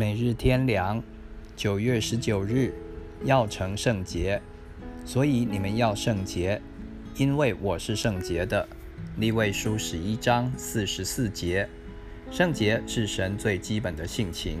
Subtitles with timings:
[0.00, 1.02] 每日天良，
[1.54, 2.72] 九月十九日，
[3.22, 4.40] 要成圣洁，
[5.04, 6.62] 所以你们要圣洁，
[7.16, 8.66] 因为我是圣洁的。
[9.18, 11.68] 立位书十一章四十四节，
[12.30, 14.60] 圣洁是神最基本的性情，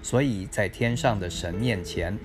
[0.00, 2.18] 所以在天上的神面前，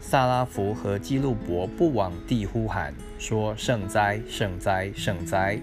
[0.00, 5.60] 萨拉弗和基路伯不往地呼喊，说圣哉，圣哉，圣哉。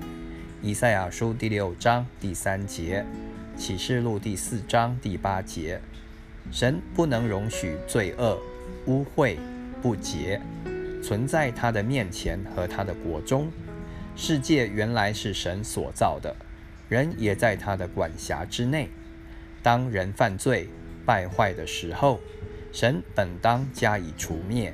[0.61, 3.03] 以赛亚书第六章第三节，
[3.57, 5.81] 启示录第四章第八节。
[6.51, 8.39] 神不能容许罪恶、
[8.85, 9.37] 污秽、
[9.81, 10.39] 不洁
[11.01, 13.51] 存在他的面前和他的国中。
[14.15, 16.35] 世界原来是神所造的，
[16.87, 18.89] 人也在他的管辖之内。
[19.63, 20.69] 当人犯罪、
[21.05, 22.19] 败坏的时候，
[22.71, 24.73] 神本当加以除灭，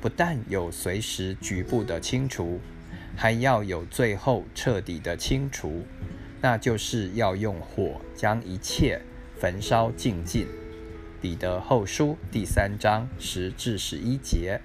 [0.00, 2.60] 不但有随时局部的清除，
[3.16, 5.86] 还要有最后彻底的清除，
[6.42, 9.00] 那就是要用火将一切
[9.38, 10.46] 焚烧净尽。
[11.24, 14.60] 彼得后书第三章十至十一节，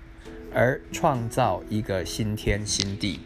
[0.53, 3.21] 而创造一个新天新地。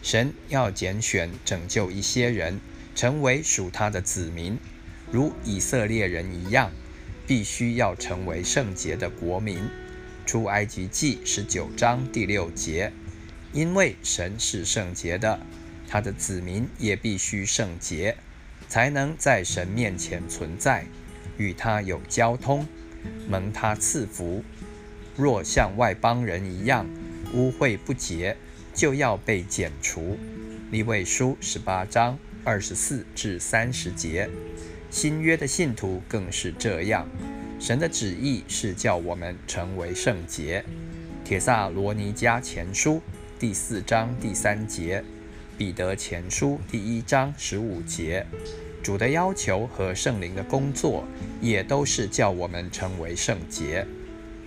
[0.00, 2.60] 神要拣选拯救一些人，
[2.94, 4.56] 成为属他的子民，
[5.10, 6.70] 如以色列人一样，
[7.26, 9.68] 必须要成为圣洁的国民。
[10.24, 12.92] 出埃及记十九章第六节，
[13.52, 15.40] 因为神是圣洁的，
[15.88, 18.16] 他的子民也必须圣洁，
[18.68, 20.86] 才能在神面前存在。
[21.38, 22.66] 与他有交通，
[23.26, 24.44] 蒙他赐福。
[25.16, 26.86] 若像外邦人一样
[27.32, 28.36] 污秽不洁，
[28.74, 30.18] 就要被剪除。
[30.70, 34.28] 利未书十八章二十四至三十节。
[34.90, 37.08] 新约的信徒更是这样。
[37.58, 40.64] 神的旨意是叫我们成为圣洁。
[41.24, 43.02] 铁萨罗尼迦前书
[43.38, 45.02] 第四章第三节。
[45.56, 48.24] 彼得前书第一章十五节。
[48.88, 51.04] 主的要求和圣灵的工作，
[51.42, 53.86] 也都是叫我们成为圣洁。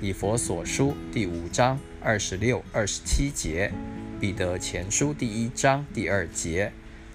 [0.02, 3.72] 以佛所书第五章二十六、二十七节，
[4.20, 6.72] 彼得前书第一章第二节，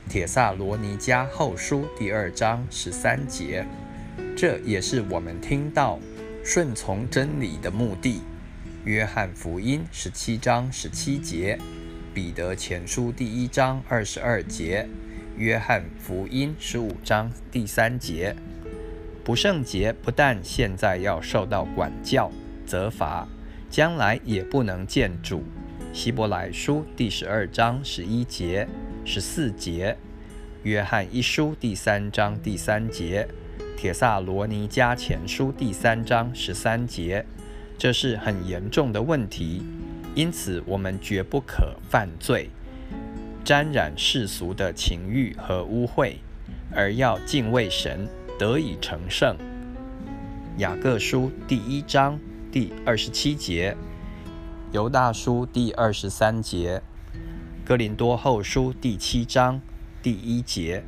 [0.08, 3.66] 铁萨罗尼迦后书第二章十三节，
[4.36, 5.98] 这也是我们听到
[6.44, 8.20] 顺从真理的目的。
[8.84, 11.58] 约翰福音十七章十七节，
[12.14, 14.88] 彼得前书第一章二十二节。
[15.36, 18.34] 约翰福音十五章第三节，
[19.22, 22.30] 不圣洁不但现在要受到管教
[22.64, 23.28] 责罚，
[23.68, 25.44] 将来也不能见主。
[25.92, 28.66] 希伯来书第十二章十一节、
[29.04, 29.98] 十四节，
[30.62, 33.28] 约翰一书第三章第三节，
[33.76, 37.26] 铁萨罗尼迦前书第三章十三节，
[37.76, 39.62] 这是很严重的问题，
[40.14, 42.48] 因此我们绝不可犯罪。
[43.46, 46.16] 沾染世俗的情欲和污秽，
[46.74, 49.36] 而要敬畏神，得以成圣。
[50.58, 52.18] 雅各书第一章
[52.50, 53.76] 第二十七节，
[54.72, 56.82] 犹大书第二十三节，
[57.64, 59.60] 哥林多后书第七章
[60.02, 60.82] 第一节。